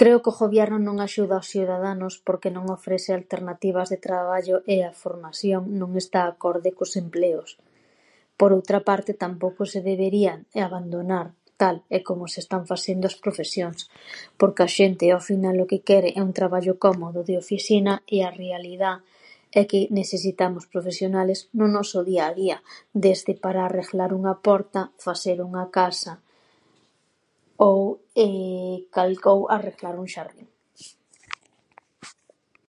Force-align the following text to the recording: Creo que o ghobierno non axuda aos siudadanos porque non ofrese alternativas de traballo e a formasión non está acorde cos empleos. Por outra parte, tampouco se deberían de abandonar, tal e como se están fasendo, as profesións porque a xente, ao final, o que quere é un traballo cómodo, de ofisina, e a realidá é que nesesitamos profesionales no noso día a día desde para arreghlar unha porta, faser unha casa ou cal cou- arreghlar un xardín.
Creo 0.00 0.16
que 0.22 0.30
o 0.32 0.36
ghobierno 0.40 0.78
non 0.86 0.96
axuda 1.06 1.34
aos 1.36 1.50
siudadanos 1.54 2.14
porque 2.26 2.48
non 2.56 2.64
ofrese 2.76 3.10
alternativas 3.14 3.86
de 3.92 3.98
traballo 4.08 4.56
e 4.74 4.76
a 4.90 4.96
formasión 5.02 5.62
non 5.80 5.90
está 6.02 6.20
acorde 6.24 6.70
cos 6.78 6.92
empleos. 7.04 7.50
Por 8.38 8.50
outra 8.56 8.78
parte, 8.88 9.12
tampouco 9.24 9.62
se 9.72 9.80
deberían 9.90 10.38
de 10.54 10.60
abandonar, 10.68 11.26
tal 11.62 11.76
e 11.96 11.98
como 12.08 12.24
se 12.32 12.38
están 12.44 12.62
fasendo, 12.70 13.04
as 13.10 13.18
profesións 13.24 13.78
porque 14.40 14.62
a 14.68 14.72
xente, 14.76 15.04
ao 15.10 15.22
final, 15.30 15.56
o 15.64 15.68
que 15.70 15.84
quere 15.88 16.10
é 16.18 16.20
un 16.28 16.32
traballo 16.40 16.74
cómodo, 16.84 17.18
de 17.28 17.34
ofisina, 17.42 17.94
e 18.14 18.18
a 18.28 18.34
realidá 18.42 18.92
é 19.60 19.62
que 19.70 19.80
nesesitamos 19.98 20.64
profesionales 20.74 21.38
no 21.58 21.66
noso 21.76 21.98
día 22.10 22.24
a 22.30 22.32
día 22.42 22.58
desde 23.06 23.32
para 23.44 23.60
arreghlar 23.62 24.10
unha 24.18 24.34
porta, 24.46 24.80
faser 25.06 25.38
unha 25.48 25.64
casa 25.78 26.12
ou 27.68 27.78
cal 28.94 29.10
cou- 29.24 29.46
arreghlar 29.56 29.94
un 30.02 30.08
xardín. 30.14 30.48